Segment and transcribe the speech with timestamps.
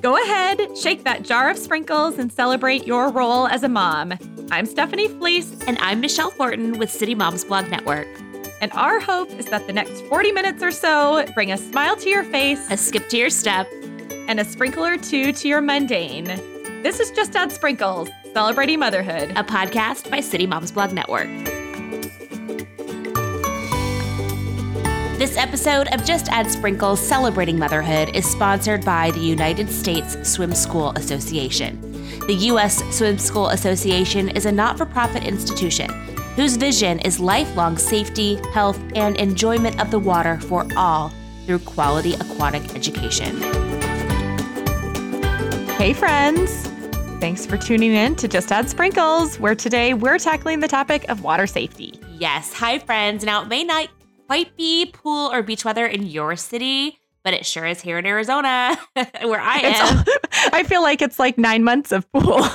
[0.00, 4.14] Go ahead, shake that jar of sprinkles and celebrate your role as a mom.
[4.50, 5.56] I'm Stephanie Fleece.
[5.66, 8.06] And I'm Michelle Thornton with City Moms Blog Network.
[8.60, 12.08] And our hope is that the next 40 minutes or so bring a smile to
[12.08, 13.66] your face, a skip to your step,
[14.28, 16.26] and a sprinkle or two to your mundane.
[16.82, 21.28] This is Just Add Sprinkles, Celebrating Motherhood, a podcast by City Moms Blog Network.
[25.18, 30.54] This episode of Just Add Sprinkles Celebrating Motherhood is sponsored by the United States Swim
[30.54, 31.80] School Association.
[32.28, 32.84] The U.S.
[32.96, 35.90] Swim School Association is a not for profit institution
[36.36, 41.12] whose vision is lifelong safety, health, and enjoyment of the water for all
[41.46, 43.42] through quality aquatic education.
[45.78, 46.68] Hey, friends.
[47.18, 51.24] Thanks for tuning in to Just Add Sprinkles, where today we're tackling the topic of
[51.24, 51.98] water safety.
[52.20, 52.52] Yes.
[52.52, 53.24] Hi, friends.
[53.24, 53.88] Now, it may not
[54.28, 58.04] quite be pool or beach weather in your city, but it sure is here in
[58.04, 60.04] Arizona where I am.
[60.52, 62.46] I feel like it's like nine months of pool.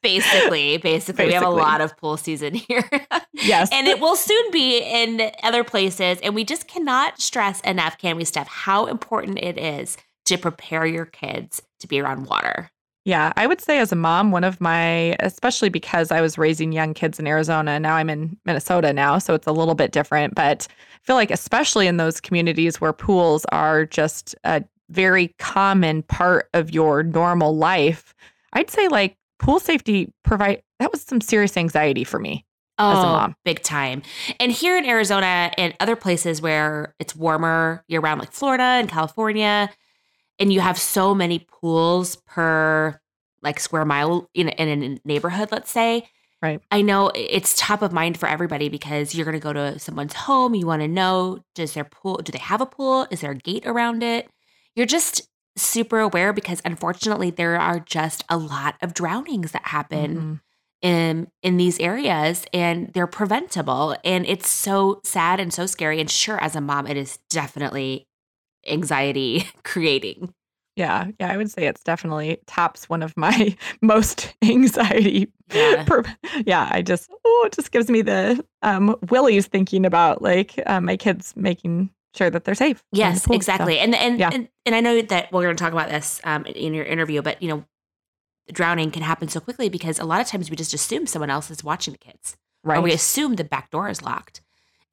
[0.00, 2.88] basically, basically, basically, we have a lot of pool season here.
[3.32, 3.68] yes.
[3.72, 6.20] And it will soon be in other places.
[6.22, 10.86] And we just cannot stress enough, can we, Steph, how important it is to prepare
[10.86, 12.70] your kids to be around water.
[13.06, 16.72] Yeah, I would say as a mom, one of my, especially because I was raising
[16.72, 20.34] young kids in Arizona, now I'm in Minnesota now, so it's a little bit different.
[20.34, 26.02] But I feel like, especially in those communities where pools are just a very common
[26.02, 28.12] part of your normal life,
[28.54, 32.44] I'd say like pool safety provide that was some serious anxiety for me.
[32.76, 33.36] Oh, as a oh, mom.
[33.44, 34.02] big time.
[34.40, 38.88] And here in Arizona and other places where it's warmer year round, like Florida and
[38.88, 39.70] California,
[40.38, 43.00] and you have so many pools per
[43.42, 46.08] like square mile in, in a neighborhood, let's say.
[46.42, 46.60] Right.
[46.70, 50.12] I know it's top of mind for everybody because you're going to go to someone's
[50.12, 50.54] home.
[50.54, 53.06] You want to know does their pool, do they have a pool?
[53.10, 54.28] Is there a gate around it?
[54.74, 60.14] You're just super aware because unfortunately there are just a lot of drownings that happen
[60.14, 60.34] mm-hmm.
[60.82, 66.10] in in these areas and they're preventable and it's so sad and so scary and
[66.10, 68.06] sure as a mom it is definitely
[68.68, 70.32] anxiety creating.
[70.76, 75.32] Yeah, yeah, I would say it's definitely tops one of my most anxiety.
[75.52, 76.04] Yeah, per-
[76.44, 80.80] yeah I just oh, it just gives me the um willies thinking about like uh,
[80.80, 82.82] my kids making sure that they're safe.
[82.92, 83.78] Yes, the exactly.
[83.78, 84.30] And and, yeah.
[84.32, 87.22] and and I know that we're going to talk about this um in your interview,
[87.22, 87.64] but you know,
[88.52, 91.50] drowning can happen so quickly because a lot of times we just assume someone else
[91.50, 92.78] is watching the kids, right?
[92.78, 94.42] Or we assume the back door is locked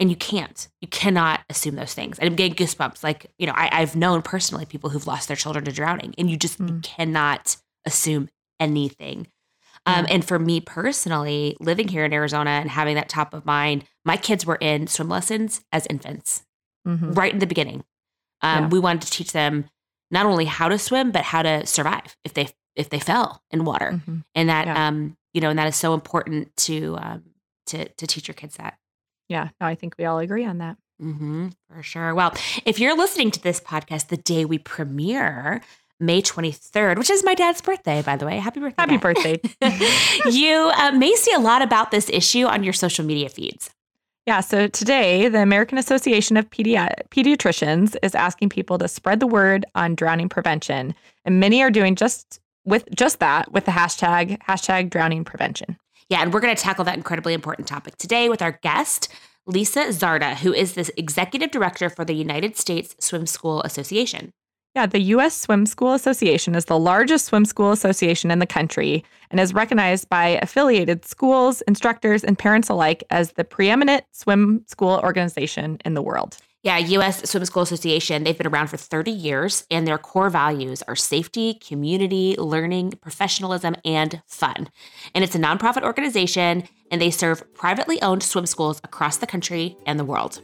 [0.03, 3.53] and you can't you cannot assume those things and i'm getting goosebumps like you know
[3.55, 6.67] I, have known personally people who've lost their children to drowning and you just mm.
[6.67, 7.55] you cannot
[7.85, 9.27] assume anything
[9.85, 13.85] um, and for me personally living here in arizona and having that top of mind
[14.03, 16.43] my kids were in swim lessons as infants
[16.85, 17.13] mm-hmm.
[17.13, 17.85] right in the beginning
[18.41, 18.69] um, yeah.
[18.69, 19.69] we wanted to teach them
[20.11, 23.63] not only how to swim but how to survive if they if they fell in
[23.63, 24.17] water mm-hmm.
[24.35, 24.87] and that yeah.
[24.87, 27.23] um you know and that is so important to um
[27.65, 28.77] to to teach your kids that
[29.29, 30.77] yeah, no, I think we all agree on that.
[31.01, 32.13] Mm-hmm, for sure.
[32.13, 32.33] Well,
[32.65, 35.61] if you're listening to this podcast the day we premiere,
[35.99, 38.37] May 23rd, which is my dad's birthday, by the way.
[38.37, 38.81] Happy birthday.
[38.81, 39.01] Happy Dad.
[39.01, 39.39] birthday.
[40.29, 43.69] you uh, may see a lot about this issue on your social media feeds.
[44.25, 49.27] Yeah, so today, the American Association of Pedi- Pediatricians is asking people to spread the
[49.27, 50.95] word on drowning prevention.
[51.25, 55.77] And many are doing just with just that with the hashtag hashtag drowning prevention.
[56.13, 59.09] Yeah, and we're going to tackle that incredibly important topic today with our guest,
[59.47, 64.31] Lisa Zarda, who is the executive director for the United States Swim School Association.
[64.75, 65.35] Yeah, the U.S.
[65.35, 70.07] Swim School Association is the largest swim school association in the country and is recognized
[70.07, 76.03] by affiliated schools, instructors, and parents alike as the preeminent swim school organization in the
[76.03, 76.37] world.
[76.63, 77.29] Yeah, U.S.
[77.29, 81.55] Swim School Association, they've been around for 30 years, and their core values are safety,
[81.55, 84.69] community, learning, professionalism, and fun.
[85.13, 89.75] And it's a nonprofit organization, and they serve privately owned swim schools across the country
[89.85, 90.41] and the world.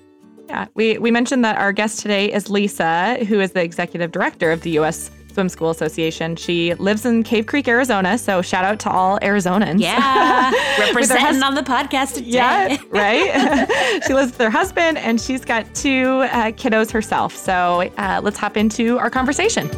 [0.50, 4.52] Yeah, we, we mentioned that our guest today is Lisa, who is the executive director
[4.52, 5.10] of the U.S.
[5.40, 6.36] Swim School Association.
[6.36, 8.18] She lives in Cave Creek, Arizona.
[8.18, 9.80] So shout out to all Arizonans.
[9.80, 12.28] Yeah, representing hus- on the podcast today.
[12.32, 14.04] Yeah, right.
[14.06, 17.34] she lives with her husband, and she's got two uh, kiddos herself.
[17.38, 19.70] So uh, let's hop into our conversation.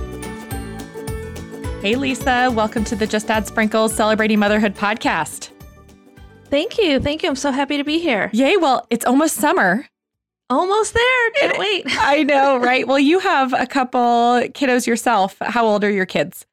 [1.84, 2.52] Hey, Lisa.
[2.52, 5.52] Welcome to the Just Add Sprinkles Celebrating Motherhood podcast.
[6.46, 7.00] Thank you.
[7.00, 7.30] Thank you.
[7.30, 8.32] I'm so happy to be here.
[8.34, 8.58] Yay.
[8.58, 9.86] Well, it's almost summer.
[10.52, 11.32] Almost there.
[11.40, 11.86] Can't wait.
[11.88, 12.86] I know, right?
[12.86, 14.00] Well, you have a couple
[14.50, 15.38] kiddos yourself.
[15.42, 16.46] How old are your kids?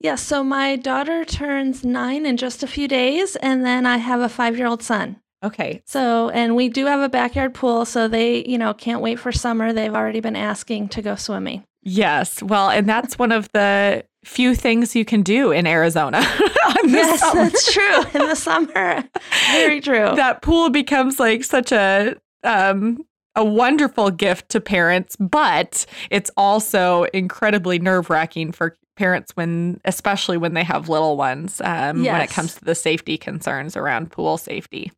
[0.00, 0.10] Yes.
[0.10, 4.20] Yeah, so my daughter turns nine in just a few days, and then I have
[4.20, 5.20] a five year old son.
[5.44, 5.80] Okay.
[5.86, 9.30] So, and we do have a backyard pool, so they, you know, can't wait for
[9.30, 9.72] summer.
[9.72, 11.62] They've already been asking to go swimming.
[11.82, 12.42] Yes.
[12.42, 16.18] Well, and that's one of the few things you can do in Arizona.
[16.84, 17.44] yes, summer.
[17.44, 18.02] that's true.
[18.12, 19.04] In the summer.
[19.52, 20.16] Very true.
[20.16, 27.04] That pool becomes like such a um a wonderful gift to parents, but it's also
[27.12, 32.12] incredibly nerve-wracking for parents when especially when they have little ones um, yes.
[32.12, 34.90] when it comes to the safety concerns around pool safety.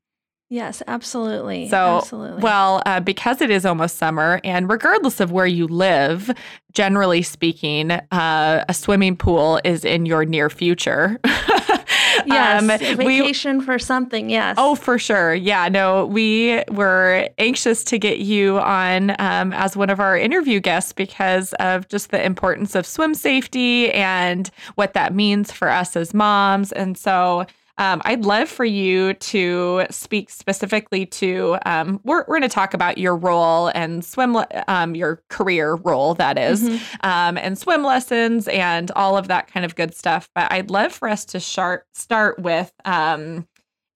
[0.50, 1.68] Yes, absolutely.
[1.68, 2.42] So, absolutely.
[2.42, 6.30] well, uh, because it is almost summer, and regardless of where you live,
[6.72, 11.20] generally speaking, uh, a swimming pool is in your near future.
[12.26, 14.30] yes, um, vacation we, for something.
[14.30, 14.56] Yes.
[14.58, 15.34] Oh, for sure.
[15.34, 15.68] Yeah.
[15.68, 20.92] No, we were anxious to get you on um, as one of our interview guests
[20.92, 26.14] because of just the importance of swim safety and what that means for us as
[26.14, 26.72] moms.
[26.72, 27.46] And so
[27.78, 31.58] um, I'd love for you to speak specifically to.
[31.64, 34.36] Um, we're we're going to talk about your role and swim,
[34.66, 37.06] um, your career role that is, mm-hmm.
[37.06, 40.28] Um, and swim lessons and all of that kind of good stuff.
[40.34, 43.46] But I'd love for us to start start with um,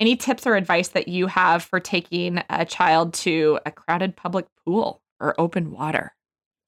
[0.00, 4.46] any tips or advice that you have for taking a child to a crowded public
[4.64, 6.14] pool or open water.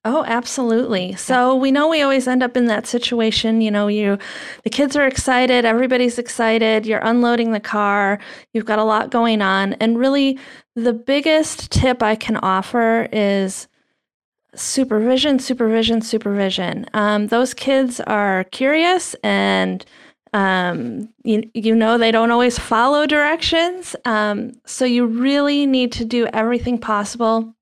[0.07, 1.15] Oh, absolutely.
[1.15, 3.63] So we know we always end up in that situation.
[3.63, 4.19] You know, you,
[4.63, 8.19] the kids are excited, everybody's excited, you're unloading the car,
[8.53, 9.73] you've got a lot going on.
[9.75, 10.39] And really,
[10.75, 13.67] the biggest tip I can offer is
[14.55, 16.85] supervision, supervision, supervision.
[16.93, 19.87] Um, those kids are curious and
[20.35, 23.97] um, you, you know they don't always follow directions.
[24.05, 27.55] Um, so you really need to do everything possible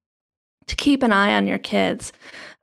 [0.66, 2.12] to keep an eye on your kids.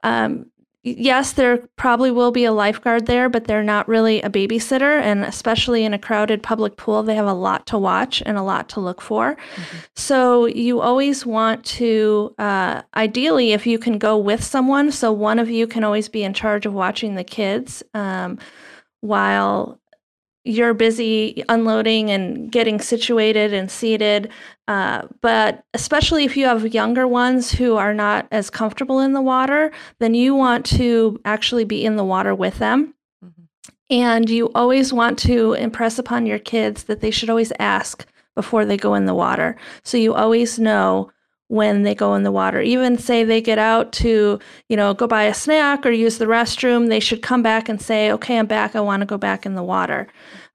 [0.03, 0.45] Um,
[0.83, 5.01] yes, there probably will be a lifeguard there, but they're not really a babysitter.
[5.01, 8.43] And especially in a crowded public pool, they have a lot to watch and a
[8.43, 9.35] lot to look for.
[9.35, 9.77] Mm-hmm.
[9.95, 15.39] So you always want to, uh, ideally, if you can go with someone, so one
[15.39, 17.83] of you can always be in charge of watching the kids.
[17.93, 18.39] Um,
[19.01, 19.79] while
[20.43, 24.31] you're busy unloading and getting situated and seated.
[24.67, 29.21] Uh, but especially if you have younger ones who are not as comfortable in the
[29.21, 32.93] water, then you want to actually be in the water with them.
[33.23, 33.43] Mm-hmm.
[33.89, 38.05] And you always want to impress upon your kids that they should always ask
[38.35, 39.57] before they go in the water.
[39.83, 41.11] So you always know
[41.49, 42.61] when they go in the water.
[42.61, 46.25] Even say they get out to, you know, go buy a snack or use the
[46.25, 48.75] restroom, they should come back and say, "Okay, I'm back.
[48.75, 50.07] I want to go back in the water."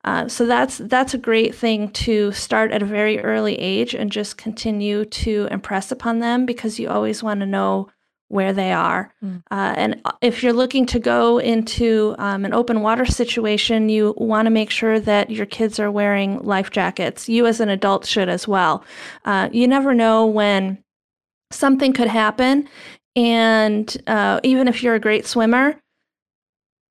[0.04, 4.12] Uh, so that's that's a great thing to start at a very early age and
[4.12, 7.88] just continue to impress upon them because you always want to know
[8.28, 9.12] where they are.
[9.22, 9.42] Mm.
[9.50, 14.14] Uh, and uh, if you're looking to go into um, an open water situation, you
[14.16, 17.28] want to make sure that your kids are wearing life jackets.
[17.28, 18.84] You, as an adult, should as well.
[19.24, 20.83] Uh, you never know when
[21.54, 22.68] something could happen.
[23.16, 25.76] And uh, even if you're a great swimmer,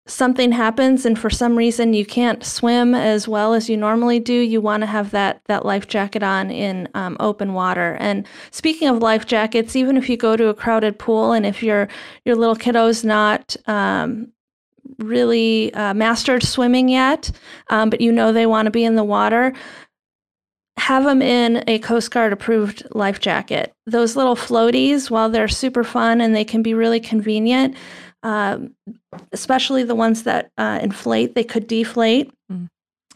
[0.06, 4.34] something happens and for some reason you can't swim as well as you normally do,
[4.34, 7.96] you want to have that that life jacket on in um, open water.
[8.00, 11.64] And speaking of life jackets, even if you go to a crowded pool and if
[11.64, 11.88] your
[12.26, 14.28] your little kiddo's not um,
[15.00, 17.32] really uh, mastered swimming yet,
[17.70, 19.54] um, but you know they want to be in the water,
[20.78, 23.74] have them in a Coast Guard approved life jacket.
[23.86, 27.76] Those little floaties, while they're super fun and they can be really convenient,
[28.24, 28.74] um,
[29.32, 32.32] especially the ones that uh, inflate, they could deflate.
[32.52, 32.70] Mm.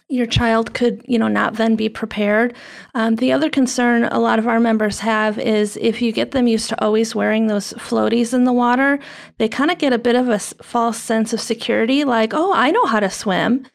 [0.09, 2.55] Your child could, you know, not then be prepared.
[2.95, 6.47] Um, the other concern a lot of our members have is if you get them
[6.47, 8.99] used to always wearing those floaties in the water,
[9.37, 12.71] they kind of get a bit of a false sense of security, like, oh, I
[12.71, 13.65] know how to swim.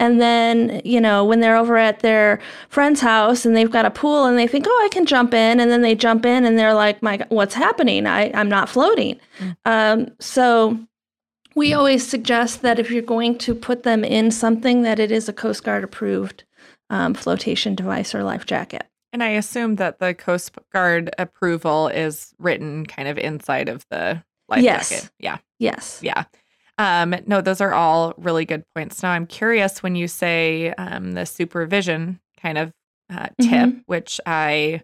[0.00, 3.90] And then, you know, when they're over at their friend's house and they've got a
[3.90, 5.58] pool and they think, oh, I can jump in.
[5.58, 8.06] And then they jump in and they're like, my, what's happening?
[8.06, 9.18] I, I'm not floating.
[9.40, 9.56] Mm.
[9.64, 10.78] Um, so
[11.56, 15.28] we always suggest that if you're going to put them in something, that it is
[15.28, 16.44] a Coast Guard approved
[16.90, 18.86] um, flotation device or life jacket.
[19.12, 24.22] And I assume that the Coast Guard approval is written kind of inside of the
[24.48, 24.90] life yes.
[24.90, 25.10] jacket.
[25.18, 25.38] Yeah.
[25.58, 25.98] Yes.
[26.02, 26.24] Yeah.
[26.78, 29.02] Um, no, those are all really good points.
[29.02, 32.72] Now, I'm curious when you say um, the supervision kind of
[33.10, 33.78] uh, tip, mm-hmm.
[33.86, 34.82] which I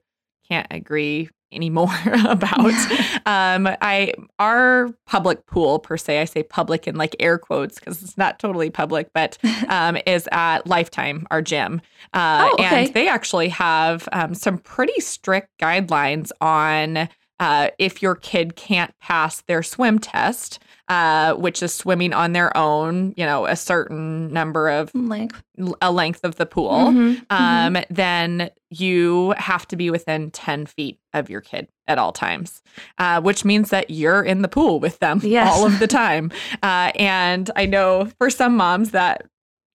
[0.48, 1.94] can't agree anymore
[2.28, 2.58] about.
[3.26, 8.02] um, I our public pool per se, I say public in like air quotes because
[8.02, 11.80] it's not totally public, but um, is at Lifetime, our gym,
[12.12, 12.84] uh, oh, okay.
[12.84, 17.08] and they actually have um, some pretty strict guidelines on
[17.40, 20.58] uh, if your kid can't pass their swim test
[20.88, 25.42] uh, which is swimming on their own, you know, a certain number of length,
[25.80, 30.98] a length of the pool, Mhm, um, then you have to be within 10 feet
[31.14, 32.62] of your kid at all times,
[32.98, 35.48] uh, which means that you're in the pool with them Yes.
[35.48, 36.30] all of the time.
[36.62, 39.24] Uh, and I know for some moms that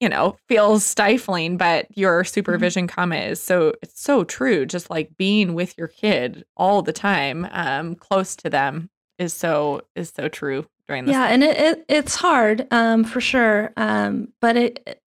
[0.01, 4.65] you know feels stifling but your supervision comment is so it's so true.
[4.65, 9.81] Just like being with your kid all the time um close to them is so
[9.97, 14.29] is so true during this yeah, and it, it it's hard um, for sure, um,
[14.41, 15.03] but it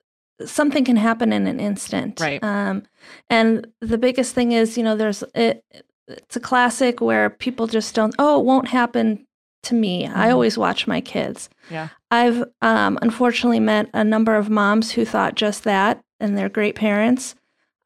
[0.46, 2.44] something can happen in an instant, Right.
[2.44, 2.84] Um,
[3.30, 5.64] and the biggest thing is, you know, there's it.
[6.08, 8.14] It's a classic where people just don't.
[8.20, 9.26] Oh, it won't happen
[9.64, 10.08] to me.
[10.08, 10.34] I Mhm.
[10.34, 11.48] always watch my kids.
[11.70, 11.90] Yeah.
[12.10, 16.76] I've um, unfortunately met a number of moms who thought just that, and they're great
[16.76, 17.36] parents.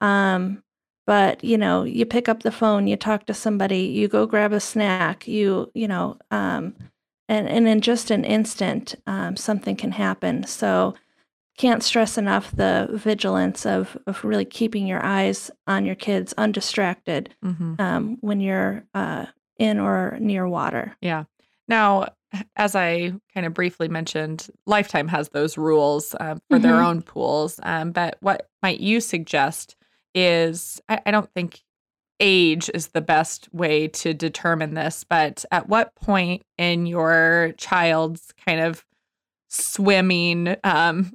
[0.01, 0.63] Um,
[1.05, 4.53] but you know, you pick up the phone, you talk to somebody, you go grab
[4.53, 6.73] a snack, you you know, um,
[7.27, 10.43] and and in just an instant, um, something can happen.
[10.45, 10.95] So
[11.57, 17.33] can't stress enough the vigilance of of really keeping your eyes on your kids undistracted
[17.43, 17.79] Mhm.
[17.79, 19.25] um, when you're uh,
[19.57, 20.95] in or near water.
[21.01, 21.23] Yeah.
[21.67, 22.09] Now,
[22.57, 26.85] as I kind of briefly mentioned, Lifetime has those rules um, for their Mhm.
[26.85, 27.59] own pools.
[27.63, 29.77] Um, but what might you suggest
[30.13, 31.61] is I, I don't think
[32.19, 38.33] age is the best way to determine this, but at what point in your child's
[38.45, 38.85] kind of
[39.49, 41.11] swimming, um,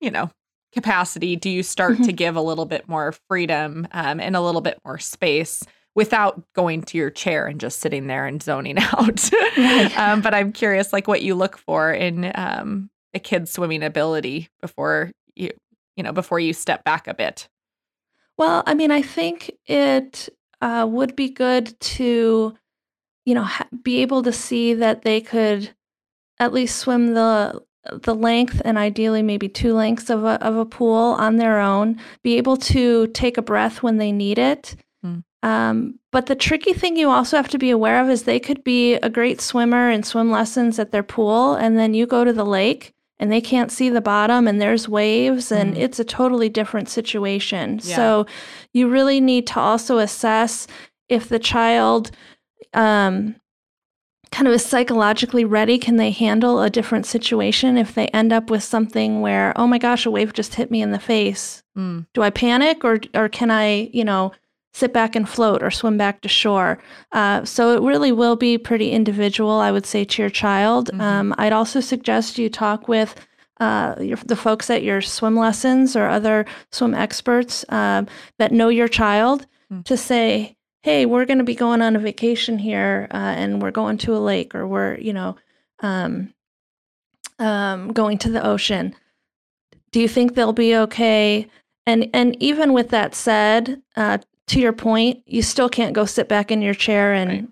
[0.00, 0.30] you know,
[0.72, 2.04] capacity do you start Mhm.
[2.06, 5.62] to give a little bit more freedom um, and a little bit more space
[5.94, 9.30] without going to your chair and just sitting there and zoning out?
[9.56, 9.98] Right.
[9.98, 14.48] um, but I'm curious, like what you look for in um, a kid's swimming ability
[14.60, 15.50] before you,
[15.96, 17.48] you know, before you step back a bit.
[18.38, 20.28] Well, I mean, I think it
[20.60, 22.56] uh, would be good to,
[23.24, 25.70] you know, ha- be able to see that they could
[26.38, 27.62] at least swim the
[28.02, 32.00] the length and ideally maybe two lengths of a of a pool on their own.
[32.22, 34.76] Be able to take a breath when they need it.
[35.02, 35.20] Hmm.
[35.42, 38.64] Um, but the tricky thing you also have to be aware of is they could
[38.64, 42.32] be a great swimmer and swim lessons at their pool, and then you go to
[42.32, 45.78] the lake and they can't see the bottom and there's waves and Mhm.
[45.80, 47.80] it's a totally different situation.
[47.82, 47.96] Yeah.
[47.96, 48.26] So
[48.72, 50.66] you really need to also assess
[51.08, 52.10] if the child
[52.74, 53.36] um,
[54.32, 55.78] kind of is psychologically ready.
[55.78, 59.78] Can they handle a different situation if they end up with something where, oh my
[59.78, 61.62] gosh, a wave just hit me in the face?
[61.78, 64.32] Mm, Do I panic or or can I, you know,
[64.76, 66.78] sit back and float or swim back to shore?
[67.12, 70.90] Uh, so it really will be pretty individual, I would say, to your child.
[70.92, 71.00] Mhm.
[71.00, 73.14] Um, I'd also suggest you talk with
[73.58, 78.06] uh, your, the folks at your swim lessons or other swim experts um,
[78.38, 79.82] that know your child Mm.
[79.84, 83.72] to say, hey, we're going to be going on a vacation here uh, and we're
[83.72, 85.34] going to a lake or we're, you know,
[85.80, 86.32] um,
[87.38, 88.94] um, going to the ocean.
[89.90, 91.48] Do you think they'll be okay?
[91.86, 96.28] And and even with that said, uh, to your point, you still can't go sit
[96.28, 97.48] back in your chair and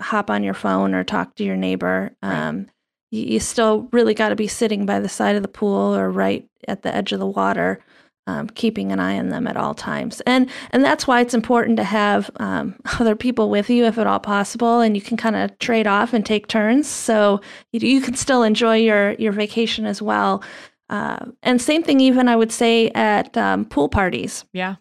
[0.00, 2.14] hop on your phone or talk to your neighbor.
[2.22, 2.32] Right.
[2.32, 2.66] Um,
[3.10, 6.10] you, you still really got to be sitting by the side of the pool or
[6.10, 7.80] right at the edge of the water,
[8.26, 10.20] um, keeping an eye on them at all times.
[10.22, 14.06] And and that's why it's important to have um, other people with you if at
[14.06, 17.40] all possible, and you can kind of trade off and take turns, so
[17.72, 20.42] you, you can still enjoy your your vacation as well.
[20.90, 24.76] Uh, and same thing, even I would say at um, pool parties yeah.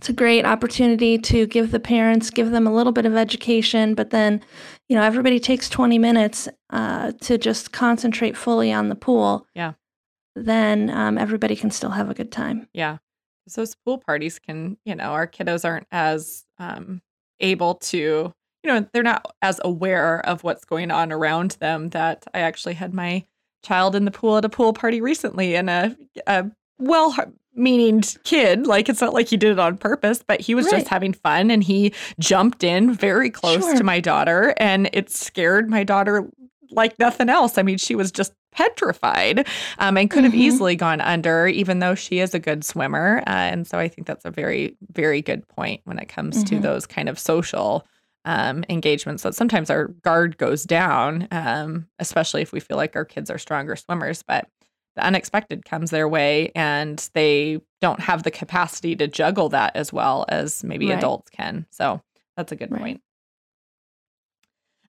[0.00, 3.94] It's a great opportunity to give the parents give them a little bit of education
[3.94, 4.40] but then
[4.88, 9.72] you know everybody takes 20 minutes uh, to just concentrate fully on the pool Yeah.
[10.34, 12.98] then um, everybody can still have a good time Yeah.
[13.46, 17.00] 'Cause Those pool parties can, you know, our kiddos aren't as um,
[17.40, 18.32] able to, you
[18.70, 21.88] know, they're not as aware of what's going on around them.
[21.88, 23.24] That I actually had my
[23.64, 27.16] child in the pool at a pool party recently, and a, a well
[27.60, 30.76] meaning kid, like it's not like he did it on purpose, but he was Right.
[30.78, 33.76] just having fun and he jumped in very close Sure.
[33.76, 36.28] to my daughter, and it scared my daughter
[36.72, 37.58] like nothing else.
[37.58, 39.46] I mean, she was just petrified
[39.78, 40.36] um, and could have Mhm.
[40.38, 43.22] easily gone under, even though she is a good swimmer.
[43.26, 46.56] Uh, and so I think that's a very, very good point when it comes to
[46.56, 46.62] Mhm.
[46.62, 47.86] those kind of social
[48.26, 53.04] um, engagements that sometimes our guard goes down, um, especially if we feel like our
[53.06, 54.22] kids are stronger swimmers.
[54.22, 54.46] But
[55.00, 59.92] the unexpected comes their way and they don't have the capacity to juggle that as
[59.92, 60.98] well as maybe Right.
[60.98, 61.66] adults can.
[61.70, 62.02] So
[62.36, 62.80] that's a good Right.
[62.80, 63.02] point.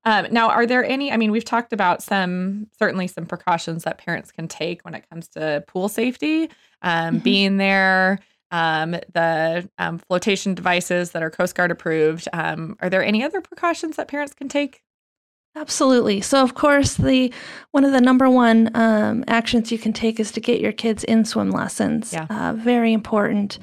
[0.03, 1.11] Um, now, are there any?
[1.11, 5.07] I mean, we've talked about some, certainly some precautions that parents can take when it
[5.09, 6.49] comes to pool safety,
[6.81, 7.23] um, Mhm.
[7.23, 12.27] being there, um, the um, flotation devices that are Coast Guard approved.
[12.33, 14.81] Um, are there any other precautions that parents can take?
[15.55, 16.21] Absolutely.
[16.21, 17.31] So, of course, the
[17.71, 21.03] one of the number one um, actions you can take is to get your kids
[21.03, 22.13] in swim lessons.
[22.13, 22.25] Yeah.
[22.29, 23.59] Uh, very important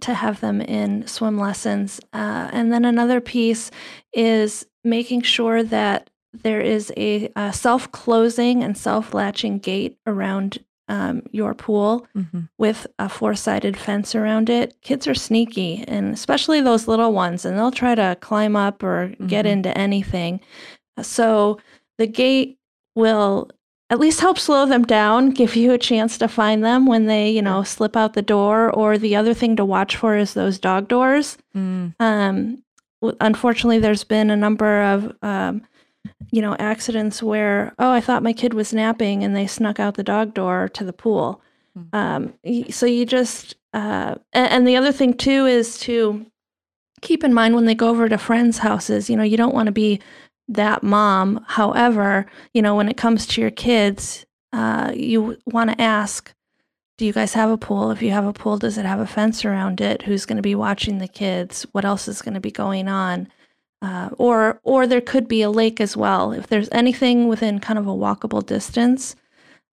[0.00, 2.00] to have them in swim lessons.
[2.12, 3.70] Uh, and then another piece
[4.12, 10.58] is making sure that there is a, a self closing and self latching gate around
[10.88, 12.40] um, your pool Mm-hmm.
[12.58, 14.76] with a four sided fence around it.
[14.82, 19.14] Kids are sneaky, and especially those little ones, and they'll try to climb up or
[19.26, 19.50] get Mhm.
[19.50, 20.40] into anything.
[21.00, 21.60] So
[21.98, 22.58] the gate
[22.94, 23.50] will
[23.90, 27.30] at least help slow them down, give you a chance to find them when they,
[27.30, 28.70] you know, slip out the door.
[28.70, 31.36] Or the other thing to watch for is those dog doors.
[31.54, 31.94] Mm.
[32.00, 32.62] Um,
[33.20, 35.62] unfortunately, there's been a number of, um,
[36.30, 39.94] you know, accidents where, oh, I thought my kid was napping and they snuck out
[39.94, 41.42] the dog door to the pool.
[41.74, 41.96] Hmm.
[41.96, 42.34] Um,
[42.70, 46.24] so you just, uh, and the other thing too is to
[47.00, 49.66] keep in mind when they go over to friends' houses, you know, you don't want
[49.66, 50.00] to be
[50.54, 51.44] that mom.
[51.48, 56.32] However, you know, when it comes to your kids, uh, you want to ask,
[56.98, 57.90] do you guys have a pool?
[57.90, 60.02] If you have a pool, does it have a fence around it?
[60.02, 61.66] Who's going to be watching the kids?
[61.72, 63.28] What else is going to be going on?
[63.80, 66.32] Uh, or, or there could be a lake as well.
[66.32, 69.16] If there's anything within kind of a walkable distance,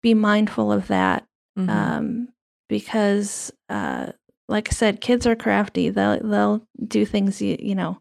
[0.02, 1.26] be mindful of that
[1.58, 1.70] Mhm.
[1.70, 2.28] um,
[2.68, 4.08] because, uh,
[4.48, 5.88] like I said, kids are crafty.
[5.88, 7.98] They'll they'll do things you you know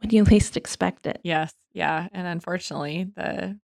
[0.00, 1.20] when you least expect it.
[1.22, 3.58] Yes, yeah, and unfortunately, the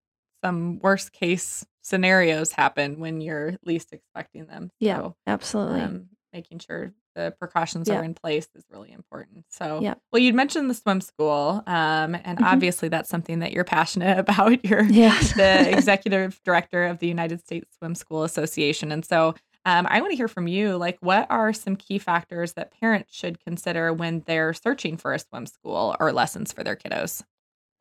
[0.44, 4.70] some worst case scenarios happen when you're least expecting them.
[4.80, 5.80] Yeah, So, absolutely.
[5.80, 8.00] um, making sure the precautions Yeah.
[8.00, 9.44] are in place is really important.
[9.50, 9.94] So, Yeah.
[10.12, 12.44] well, you'd mentioned the swim school, um, and Mhm.
[12.44, 14.64] obviously that's something that you're passionate about.
[14.64, 15.32] You're yes.
[15.34, 19.34] the executive director of the United States Swim School Association, and so
[19.66, 20.76] um, I want to hear from you.
[20.76, 25.18] Like, what are some key factors that parents should consider when they're searching for a
[25.18, 27.22] swim school or lessons for their kiddos?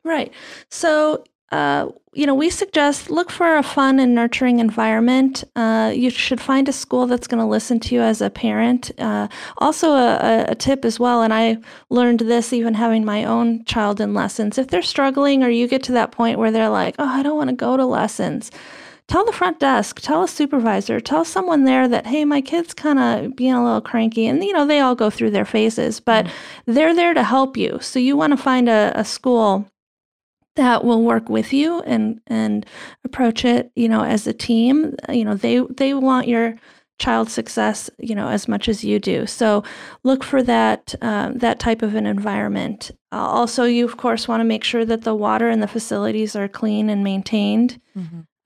[0.04, 0.32] Right.
[0.68, 5.44] So, uh, you know, we suggest look for a fun and nurturing environment.
[5.56, 8.90] Uh, you should find a school that's going to listen to you as a parent.
[8.98, 11.58] Uh, also, a, a- tip as well, and I
[11.90, 14.58] learned this even having my own child in lessons.
[14.58, 17.36] If they're struggling or you get to that point where they're like, oh, I don't
[17.36, 18.50] want to go to lessons,
[19.06, 22.98] tell the front desk, tell a supervisor, tell someone there that, hey, my kid's kind
[22.98, 24.26] of being a little cranky.
[24.26, 26.26] And, you know, they all go through their phases, but
[26.66, 27.78] they're there to help you.
[27.80, 29.68] So you want to find a, a school
[30.56, 32.66] that will work with you and and
[33.04, 34.94] approach it you know as a team.
[35.08, 36.56] You know they they want your
[36.98, 39.26] child's success you know as much as you do.
[39.26, 39.64] So
[40.04, 42.90] look for that um, that type of an environment.
[43.12, 46.36] Uh, also you of course want to make sure that the water and the facilities
[46.36, 47.80] are clean and maintained.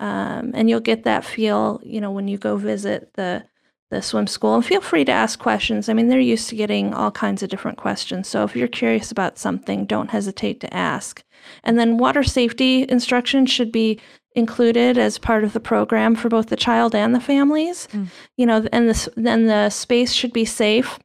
[0.00, 3.44] Um, and you'll get that feel you know when you go visit the
[3.90, 4.54] the swim school.
[4.54, 5.88] And feel free to ask questions.
[5.88, 8.28] I mean they're used to getting all kinds of different questions.
[8.28, 11.22] So if you're curious about something don't hesitate to ask
[11.64, 14.00] and then water safety instruction should be
[14.34, 17.88] included as part of the program for both the child and the families.
[17.92, 18.08] Mm.
[18.36, 20.98] you know and the then the space should be safe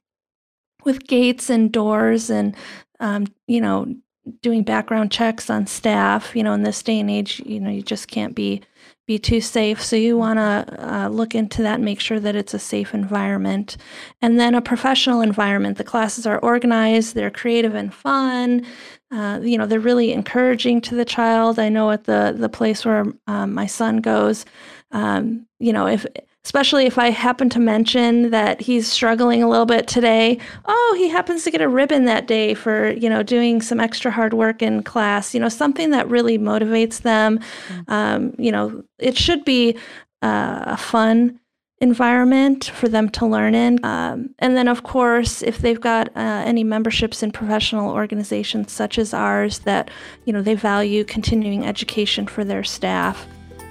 [0.86, 2.56] with gates and doors and
[2.99, 3.93] um, you know
[4.41, 6.36] doing background checks on staff.
[6.36, 8.62] You know in this day and age you know you just can't be
[9.06, 9.82] be too safe.
[9.82, 12.93] So you want to uh, look into that and make sure that it's a safe
[12.93, 13.75] environment.
[14.21, 15.77] And then a professional environment.
[15.77, 17.13] The classes are organized.
[17.13, 18.65] They're creative and fun
[19.13, 21.60] uh, you know they're really encouraging to the child.
[21.60, 24.45] I know at the the place where um, my son goes
[24.93, 26.06] um, you know if
[26.45, 31.08] especially if i happen to mention that he's struggling a little bit today oh he
[31.08, 34.62] happens to get a ribbon that day for you know doing some extra hard work
[34.62, 37.39] in class you know something that really motivates them.
[37.88, 39.78] Um, you know it should be
[40.21, 41.39] uh, a fun
[41.84, 46.41] environment for them to learn in um, and then of course if they've got uh,
[46.46, 49.91] any memberships in professional organizations such as ours that
[50.24, 53.28] you know they value continuing education for their staff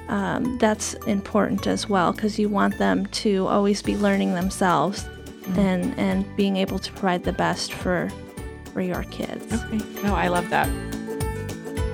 [0.09, 5.09] um, that's important as well because you want them to always be learning themselves
[5.57, 8.11] and and being able to provide the best for
[8.75, 9.79] for your kids Okay.
[10.03, 10.69] No, I love that.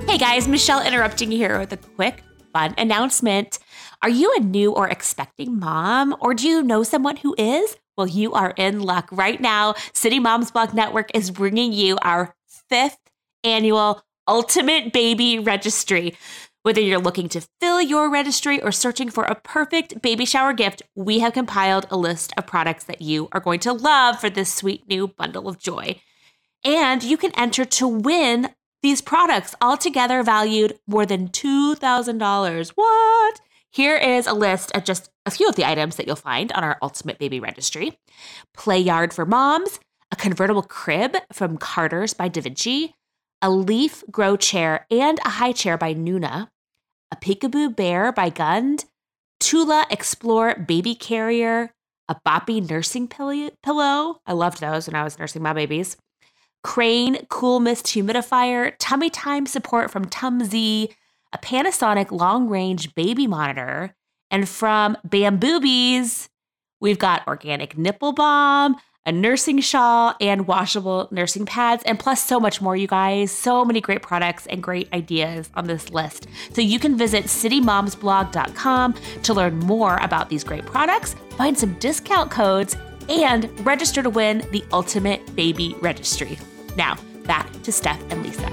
[0.09, 3.59] Hey guys, Michelle interrupting you here with a quick, fun announcement.
[4.01, 7.77] Are you a new or expecting mom, or do you know someone who is?
[7.97, 9.09] Well, you are in luck.
[9.11, 12.35] Right now, City Moms Blog Network is bringing you our
[12.69, 12.99] fifth
[13.43, 16.15] annual Ultimate Baby Registry.
[16.63, 20.81] Whether you're looking to fill your registry or searching for a perfect baby shower gift,
[20.93, 24.53] we have compiled a list of products that you are going to love for this
[24.53, 26.01] sweet new bundle of joy.
[26.63, 32.69] And you can enter to win these products, altogether valued more than $2,000.
[32.75, 33.41] What?
[33.71, 36.63] Here is a list of just a few of the items that you'll find on
[36.63, 37.99] our Ultimate Baby Registry
[38.55, 39.79] Play Yard for Moms,
[40.11, 42.95] a convertible crib from Carter's by Da Vinci,
[43.41, 46.47] a leaf grow chair and a high chair by Nuna,
[47.11, 48.85] a peekaboo bear by Gund,
[49.39, 51.71] Tula Explore baby carrier,
[52.07, 54.19] a Boppy nursing pillow.
[54.25, 55.95] I loved those when I was nursing my babies.
[56.63, 60.93] Crane Cool Mist humidifier, tummy time support from Tumzy,
[61.33, 63.95] a Panasonic long range baby monitor,
[64.31, 66.27] and from Bamboobies,
[66.79, 72.39] we've got organic nipple balm, a nursing shawl, and washable nursing pads, and plus so
[72.39, 73.31] much more, you guys.
[73.31, 76.27] So many great products and great ideas on this list.
[76.53, 82.29] So you can visit citymomsblog.com to learn more about these great products, find some discount
[82.29, 82.75] codes,
[83.09, 86.37] and register to win the Ultimate Baby Registry.
[86.75, 88.49] Now, back to Steph and Lisa.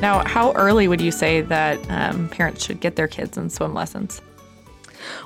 [0.00, 3.74] Now, how early would you say that um, parents should get their kids in swim
[3.74, 4.22] lessons?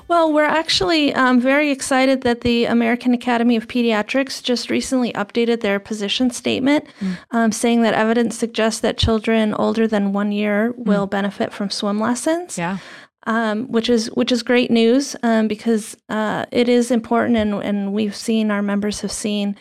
[0.07, 5.61] Well, we're actually um, very excited that the American Academy of Pediatrics just recently updated
[5.61, 7.17] their position statement, mm.
[7.31, 10.85] um, saying that evidence suggests that children older than one year mm.
[10.85, 12.57] will benefit from swim lessons.
[12.57, 12.77] Yeah.
[13.25, 17.93] Um, which is which is great news um, because uh, it is important, and, and
[17.93, 19.55] we've seen our members have seen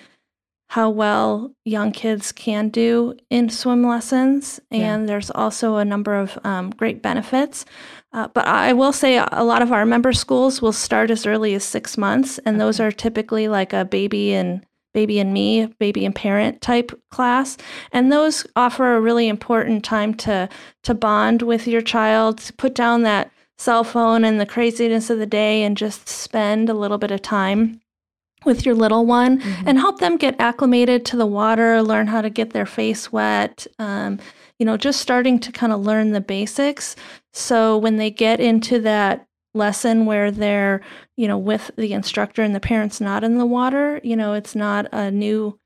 [0.73, 5.07] how well young kids can do in swim lessons, and yeah.
[5.07, 7.67] there's also a number of um, great benefits.
[8.15, 11.55] Uh, but I will say a lot of our member schools will start as early
[11.55, 16.07] as six months, and those are typically like a baby and baby and me, baby
[16.07, 17.59] and parent type class,
[17.93, 20.49] and those offer a really important time to
[20.85, 23.31] to bond with your child, to put down that
[23.63, 27.23] cell phone and the craziness of the day, and just spend a little bit of
[27.23, 27.81] time
[28.45, 29.69] with your little one mm-hmm.
[29.69, 33.67] and help them get acclimated to the water, learn how to get their face wet.
[33.79, 34.19] Um,
[34.59, 36.97] you know, just starting to kind of learn the basics.
[37.33, 40.81] So when they get into that lesson where they're,
[41.17, 44.55] you know, with the instructor and the parents not in the water, you know, it's
[44.55, 45.59] not a new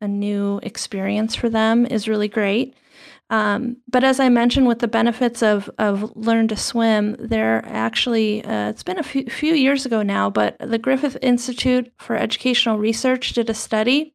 [0.00, 2.74] a new experience for them is really great.
[3.30, 8.44] Um, but as I mentioned, with the benefits of of learn to swim, there actually
[8.44, 12.76] uh, it's been a few, few years ago now, but the Griffith Institute for Educational
[12.76, 14.14] Research did a study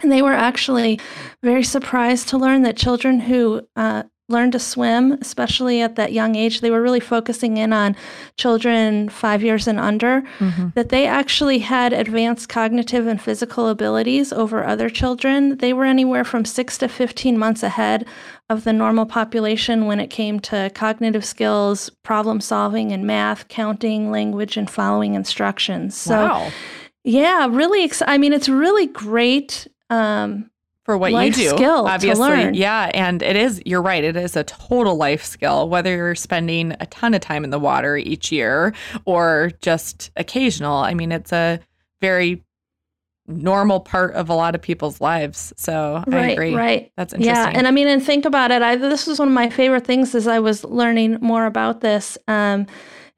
[0.00, 1.00] and they were actually
[1.42, 6.34] very surprised to learn that children who uh, learn to swim, especially at that young
[6.34, 7.96] age, they were really focusing in on
[8.36, 10.68] children five years and under, mm-hmm.
[10.74, 15.56] that they actually had advanced cognitive and physical abilities over other children.
[15.56, 18.06] They were anywhere from six to 15 months ahead
[18.50, 24.10] of the normal population when it came to cognitive skills, problem solving, and math, counting,
[24.10, 25.96] language, and following instructions.
[25.96, 26.50] So, wow.
[27.02, 27.84] yeah, really.
[27.84, 30.50] Ex- I mean, it's really great um,
[30.88, 31.50] for what you do.
[31.50, 32.56] Skill obviously.
[32.58, 32.90] Yeah.
[32.94, 34.02] And it is, you're right.
[34.02, 37.58] It is a total life skill, whether you're spending a ton of time in the
[37.58, 38.72] water each year
[39.04, 40.78] or just occasional.
[40.78, 41.60] I mean, it's a
[42.00, 42.42] very
[43.26, 45.52] normal part of a lot of people's lives.
[45.58, 46.54] So right, I agree.
[46.54, 46.90] Right.
[46.96, 47.34] That's interesting.
[47.34, 47.52] Yeah.
[47.54, 48.62] And I mean, and think about it.
[48.62, 52.16] I, this was one of my favorite things as I was learning more about this.
[52.28, 52.66] Um,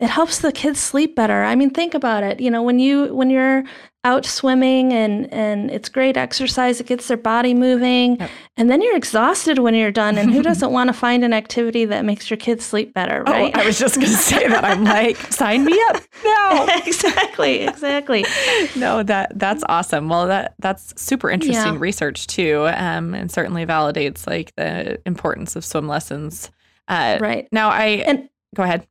[0.00, 1.44] it helps the kids sleep better.
[1.44, 2.40] I mean, think about it.
[2.40, 3.64] You know, when you when you're
[4.02, 8.30] out swimming and and it's great exercise, it gets their body moving, yep.
[8.56, 10.16] and then you're exhausted when you're done.
[10.16, 13.30] And who doesn't want to find an activity that makes your kids sleep better, oh,
[13.30, 13.52] right?
[13.54, 14.64] Oh, I was just going to say that.
[14.64, 16.66] I'm like, sign me up now.
[16.86, 18.24] exactly, exactly.
[18.76, 20.08] no, that that's awesome.
[20.08, 21.78] Well, that that's super interesting yeah.
[21.78, 26.50] research too, um, and certainly validates like the importance of swim lessons.
[26.88, 28.86] Uh, right now, I and go ahead.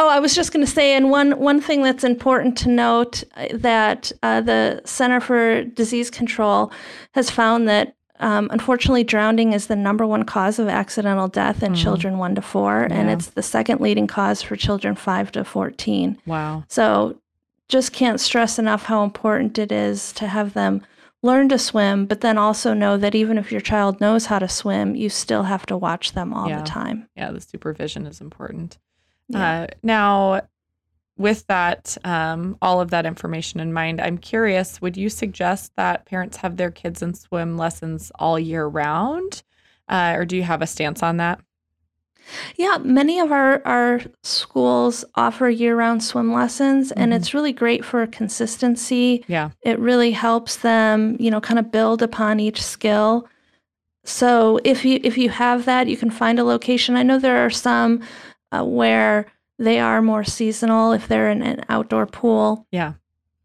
[0.00, 3.22] Oh, I was just going to say, and one one thing that's important to note
[3.36, 6.72] uh, that uh, the Center for Disease Control
[7.12, 11.74] has found that um, unfortunately, drowning is the number one cause of accidental death in
[11.74, 11.76] mm.
[11.76, 12.96] children one to four, yeah.
[12.96, 16.16] and it's the second leading cause for children five to fourteen.
[16.24, 16.64] Wow!
[16.68, 17.20] So,
[17.68, 20.80] just can't stress enough how important it is to have them
[21.22, 24.48] learn to swim, but then also know that even if your child knows how to
[24.48, 26.60] swim, you still have to watch them all yeah.
[26.60, 27.06] the time.
[27.14, 28.78] Yeah, the supervision is important.
[29.30, 29.62] Yeah.
[29.62, 30.42] Uh, now,
[31.16, 36.06] with that, um, all of that information in mind, I'm curious would you suggest that
[36.06, 39.42] parents have their kids in swim lessons all year round?
[39.88, 41.40] Uh, or do you have a stance on that?
[42.56, 47.00] Yeah, many of our, our schools offer year round swim lessons, mm-hmm.
[47.00, 49.24] and it's really great for consistency.
[49.26, 49.50] Yeah.
[49.62, 53.28] It really helps them, you know, kind of build upon each skill.
[54.04, 56.96] So if you if you have that, you can find a location.
[56.96, 58.00] I know there are some
[58.52, 59.26] uh, where
[59.58, 62.66] they are more seasonal if they're in an outdoor pool.
[62.70, 62.94] Yeah.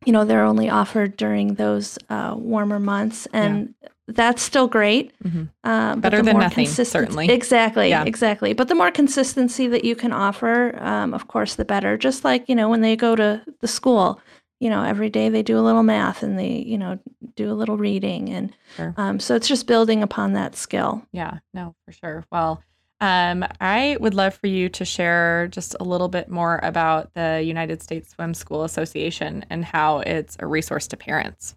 [0.06, 3.28] You know, they're only offered during those uh, warmer months.
[3.34, 3.90] And yeah.
[4.08, 5.12] that's still great.
[5.24, 5.46] Mm-hmm.
[5.64, 7.30] Uh, Better than nothing, certainly.
[7.30, 7.90] Exactly.
[7.90, 8.04] Yeah.
[8.06, 8.54] Exactly.
[8.54, 11.98] But the more consistency that you can offer, um, of course, the better.
[11.98, 14.22] Just like, you know, when they go to the school,
[14.60, 17.00] you know, every day they do a little math and they, you know,
[17.36, 18.30] do a little reading.
[18.30, 18.94] And Sure.
[18.96, 21.06] um, so it's just building upon that skill.
[21.12, 22.26] Yeah, no, for sure.
[22.32, 22.62] Well,
[23.06, 27.44] um, I would love for you to share just a little bit more about the
[27.46, 31.56] United States Swim School Association and how it's a resource to parents.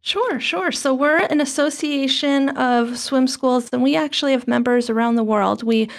[0.00, 0.72] Sure, sure.
[0.72, 5.62] So we're an association of swim schools, and we actually have members around the world.
[5.62, 5.90] We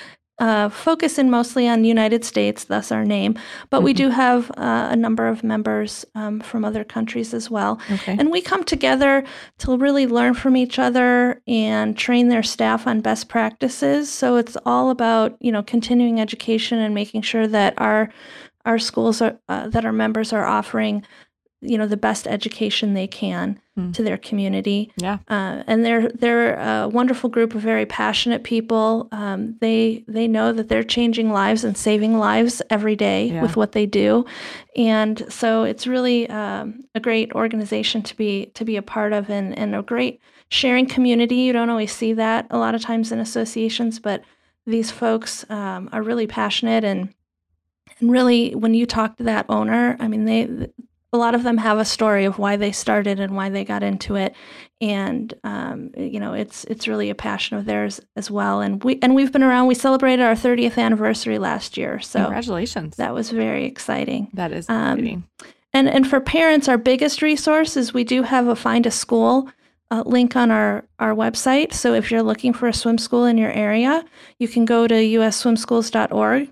[0.42, 3.34] uh, focus in mostly on the United States, thus our name,
[3.70, 3.98] but we Mhm.
[4.04, 7.74] do have uh, a number of members um, from other countries as well.
[7.96, 8.16] Okay.
[8.20, 9.24] And we come together
[9.60, 14.10] to really learn from each other and train their staff on best practices.
[14.20, 18.10] So it's all about you know continuing education and making sure that our
[18.66, 21.04] our schools are uh, that our members are offering
[21.62, 23.92] you know the best education they can Hmm.
[23.94, 24.92] to their community.
[24.98, 25.20] Yeah.
[25.30, 29.08] Uh, and they're they're a wonderful group of very passionate people.
[29.14, 33.42] Um, they they know that they're changing lives and saving lives every day Yeah.
[33.42, 34.26] with what they do,
[34.76, 39.30] and so it's really um, a great organization to be to be a part of,
[39.30, 40.20] and and a great
[40.50, 41.36] sharing community.
[41.36, 44.22] You don't always see that a lot of times in associations, but
[44.68, 47.14] these folks um, are really passionate and
[48.00, 50.50] and really when you talk to that owner, I mean they
[51.14, 53.84] a lot of them have a story of why they started and why they got
[53.84, 54.34] into it.
[54.80, 58.62] And um, you know it's it's really a passion of theirs as well.
[58.62, 59.68] And we and we've been around.
[59.68, 62.00] We celebrated our 30th anniversary last year.
[62.00, 62.96] So Congratulations.
[62.96, 64.30] that was very exciting.
[64.34, 65.26] That is um,
[65.74, 69.50] and and for parents our biggest resource is we do have a find a school
[69.92, 71.74] uh, link on our our website.
[71.74, 74.04] So if you're looking for a swim school in your area
[74.40, 76.52] you can go to usswimschools.org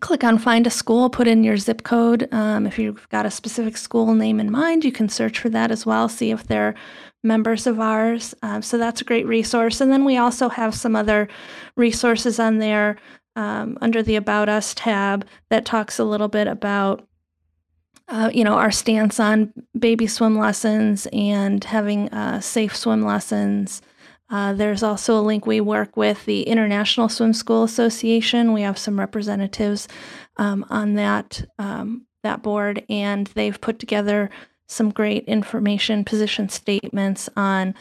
[0.00, 2.28] click on find a school put in your zip code.
[2.32, 5.70] Um, if you've got a specific school name in mind you can search for that
[5.70, 6.74] as well see if they're
[7.22, 8.34] members of ours.
[8.42, 9.80] Um, so that's a great resource.
[9.80, 11.28] And then we also have some other
[11.76, 12.96] resources on there
[13.36, 17.06] um, under the about us tab that talks a little bit about
[18.08, 23.82] uh, you know our stance on baby swim lessons and having uh, safe swim lessons
[24.30, 28.52] uh, there's also a link we work with the International Swim School Association.
[28.52, 29.88] We have some representatives
[30.36, 34.30] um, on that um, that board, and they've put together
[34.66, 37.74] some great information, position statements on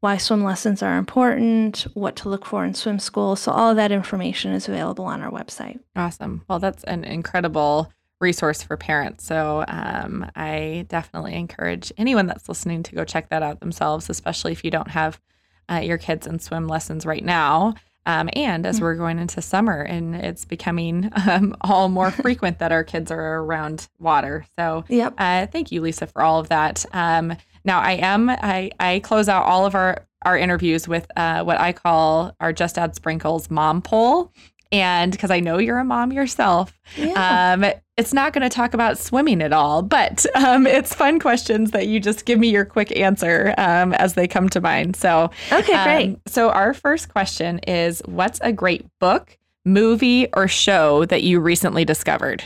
[0.00, 3.34] why swim lessons are important, what to look for in swim school.
[3.34, 5.80] So all of that information is available on our website.
[5.96, 6.44] Awesome.
[6.48, 7.90] Well, that's an incredible
[8.20, 9.24] resource for parents.
[9.24, 14.52] So um, I definitely encourage anyone that's listening to go check that out themselves, especially
[14.52, 15.20] if you don't have
[15.70, 17.74] uh, your kids in swim lessons right now.
[18.08, 18.82] Um, and as Mm.
[18.82, 23.38] we're going into summer and it's becoming um, all more frequent that our kids are
[23.42, 24.46] around water.
[24.56, 25.14] So Yep.
[25.18, 26.86] uh, thank you, Lisa, for all of that.
[26.92, 31.42] Um, now, I am I I close out all of our our interviews with uh,
[31.42, 34.32] what I call our Just Add Sprinkles mom poll,
[34.70, 37.56] and because I know you're a mom yourself, Yeah.
[37.96, 41.70] Um, it's not going to talk about swimming at all, but um, it's fun questions
[41.70, 44.96] that you just give me your quick answer um, as they come to mind.
[44.96, 46.18] So, okay, um, great.
[46.26, 51.84] So, our first question is What's a great book, movie, or show that you recently
[51.84, 52.44] discovered?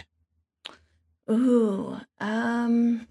[1.31, 3.07] Ooh, um,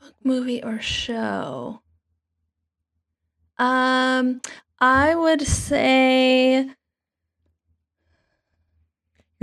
[0.00, 1.80] book, movie, or show.
[3.58, 4.40] Um,
[4.80, 6.68] I would say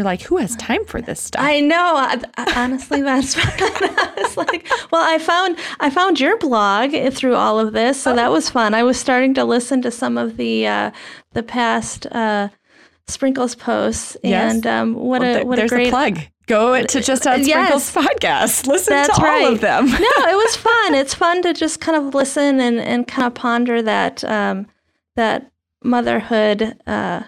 [0.01, 1.43] You're like, Who has time for this stuff?
[1.43, 1.93] I know.
[1.95, 4.67] I, I- honestly, that's I was like.
[4.91, 8.73] Well, I found I found your blog through all of this, so that was fun.
[8.73, 10.91] I was starting to listen to some of the uh,
[11.33, 12.49] the past uh,
[13.07, 14.55] sprinkles posts, Yes.
[14.55, 16.17] and um, what Well, a what a there's great a plug.
[16.47, 17.45] Go to Just Yes.
[17.45, 18.65] Sprinkles podcast.
[18.67, 19.53] Listen to all right.
[19.53, 19.85] of them.
[19.85, 20.95] no, it was fun.
[20.95, 24.65] It's fun to just kind of listen and, and kind of ponder that um,
[25.15, 25.51] that
[25.83, 27.23] motherhood uh,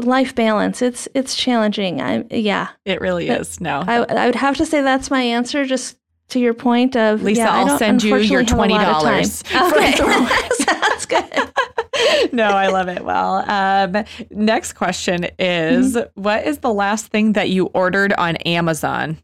[0.00, 0.82] life balance.
[0.82, 2.00] It's it's challenging.
[2.00, 2.68] I yeah.
[2.84, 3.60] It really But is.
[3.60, 3.82] No.
[3.86, 5.64] I I would have to say that's my answer.
[5.64, 5.96] Just
[6.28, 9.20] to your point of Lisa, yeah, I I'll send you your unfortunately have a lot
[9.20, 12.32] of $20 Okay, sounds good.
[12.32, 13.04] no, I love it.
[13.04, 16.20] Well, um, next question is Mm-hmm.
[16.22, 19.18] what is the last thing that you ordered on Amazon?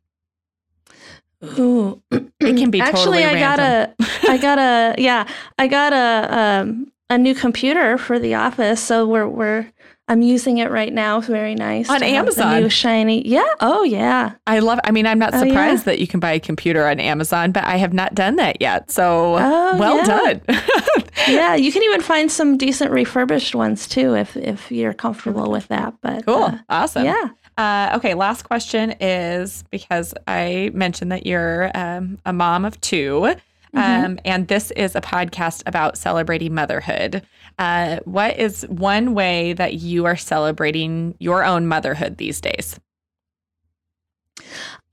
[1.59, 3.95] Ooh, It can be actually totally I got random.
[4.01, 8.83] a I got a yeah I got a um, a new computer for the office,
[8.83, 9.71] so we're we're
[10.09, 11.19] I'm using it right now.
[11.19, 12.63] It's very nice On to have the Amazon?
[12.63, 13.27] new shiny.
[13.27, 13.45] Yeah.
[13.61, 14.33] Oh yeah.
[14.47, 15.49] I love I mean, I'm not Oh, yeah.
[15.49, 18.61] surprised that you can buy a computer on Amazon, but I have not done that
[18.61, 18.91] yet.
[18.91, 20.05] So Oh, well yeah.
[20.05, 20.41] done.
[21.29, 25.67] Yeah, you can even find some decent refurbished ones too if if you're comfortable with
[25.69, 25.95] that.
[26.01, 26.45] But cool.
[26.45, 27.05] uh, awesome.
[27.05, 27.31] yeah.
[27.59, 33.35] Uh, okay, last question is because I mentioned that you're um, a mom of 2
[33.77, 34.05] Mhm.
[34.05, 37.23] um, and this is a podcast about celebrating motherhood.
[37.59, 42.81] Uh, what is one way that you are celebrating your own motherhood these days?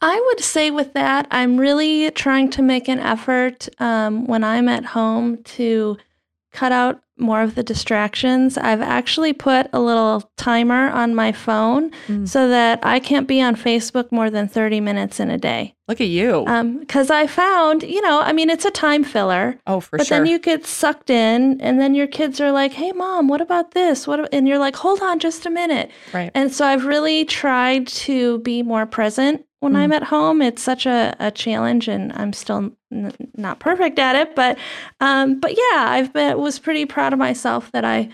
[0.02, 4.68] I would say with that, I'm really trying to make an effort um, when I'm
[4.68, 5.98] at home to
[6.54, 8.58] cut out more of the distractions.
[8.58, 12.28] I've actually put a little timer on my phone mm.
[12.28, 15.76] so that I can't be on Facebook more than 30 minutes in a day.
[15.88, 16.44] Look at you.
[16.80, 19.60] Because um, I found, you know, I mean, it's a time filler.
[19.68, 20.18] Oh, for but sure.
[20.18, 23.42] But then you get sucked in, and then your kids are like, hey, mom, what
[23.42, 24.08] about this?
[24.08, 24.34] What?
[24.34, 25.92] And you're like, hold on just a minute.
[26.14, 26.32] Right.
[26.34, 29.78] And so I've really tried to be more present when mm.
[29.78, 30.42] I'm at home.
[30.42, 34.36] It's such a, a challenge, and I'm still n- not perfect at it.
[34.36, 34.58] But
[35.00, 38.10] um, but yeah, I've been was pretty proud of myself that I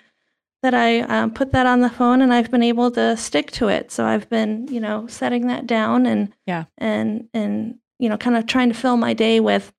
[0.62, 3.68] that I um, put that on the phone, and I've been able to stick to
[3.68, 3.92] it.
[3.92, 8.38] So I've been you know setting that down and yeah and and you know kind
[8.38, 9.74] of trying to fill my day with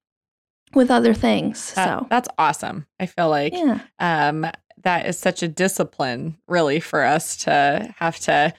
[0.75, 1.73] with other things.
[1.75, 2.87] That, so that's awesome.
[2.99, 3.81] I feel like yeah.
[3.99, 4.47] um,
[4.83, 8.53] that is such a discipline, really, for us to have to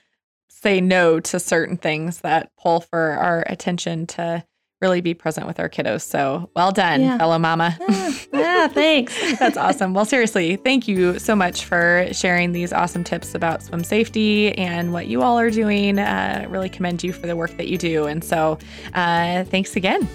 [0.61, 4.43] say no to certain things that pull for our attention to
[4.81, 6.01] really be present with our kiddos.
[6.01, 7.17] So well done, yeah.
[7.17, 7.77] fellow mama.
[7.87, 9.15] Yeah, yeah thanks.
[9.39, 9.93] That's awesome.
[9.93, 14.91] Well, seriously, thank you so much for sharing these awesome tips about swim safety and
[14.91, 15.99] what you all are doing.
[15.99, 18.05] Uh, really commend you for the work that you do.
[18.05, 18.57] And so
[18.93, 20.07] uh, thanks again.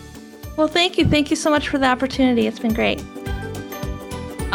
[0.56, 1.06] Well, thank you.
[1.06, 2.46] Thank you so much for the opportunity.
[2.46, 3.02] It's been great.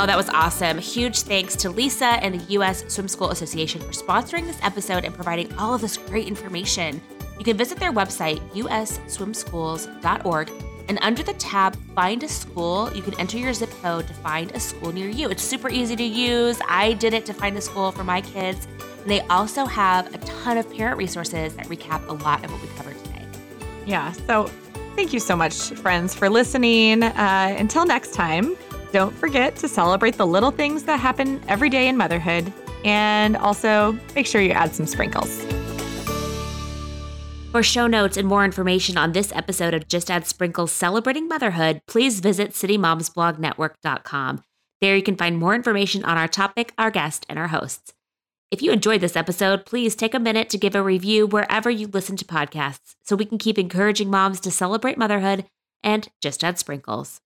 [0.01, 0.79] Oh, that was awesome.
[0.79, 2.83] Huge thanks to Lisa and the U.S.
[2.91, 6.99] Swim School Association for sponsoring this episode and providing all of this great information.
[7.37, 10.51] You can visit their website, usswimschools.org,
[10.89, 14.51] and under the tab Find a School, you can enter your zip code to find
[14.53, 15.29] a school near you.
[15.29, 16.59] It's super easy to use.
[16.67, 18.67] I did it to find a school for my kids.
[19.01, 22.59] And they also have a ton of parent resources that recap a lot of what
[22.59, 23.23] we covered today.
[23.85, 24.13] Yeah.
[24.13, 24.45] So
[24.95, 27.03] thank you so much, friends, for listening.
[27.03, 28.57] Uh, until next time.
[28.91, 32.51] Don't forget to celebrate the little things that happen every day in motherhood.
[32.83, 35.45] And also make sure you add some sprinkles.
[37.51, 41.81] For show notes and more information on this episode of Just Add Sprinkles Celebrating Motherhood,
[41.85, 44.43] please visit citymomsblognetwork.com.
[44.79, 47.93] There you can find more information on our topic, our guest, and our hosts.
[48.51, 51.87] If you enjoyed this episode, please take a minute to give a review wherever you
[51.87, 55.45] listen to podcasts so we can keep encouraging moms to celebrate motherhood
[55.83, 57.21] and just add sprinkles.